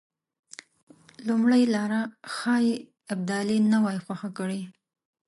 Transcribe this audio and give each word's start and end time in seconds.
لومړۍ 1.27 1.63
لاره 1.75 2.01
ښایي 2.35 2.75
ابدالي 3.13 3.57
نه 3.71 3.77
وای 3.83 3.97
خوښه 4.05 4.29
کړې. 4.39 4.61